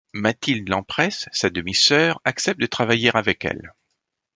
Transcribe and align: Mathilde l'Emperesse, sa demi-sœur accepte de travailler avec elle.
Mathilde 0.13 0.67
l'Emperesse, 0.67 1.29
sa 1.31 1.51
demi-sœur 1.51 2.21
accepte 2.25 2.59
de 2.59 2.65
travailler 2.65 3.15
avec 3.15 3.45
elle. 3.45 3.75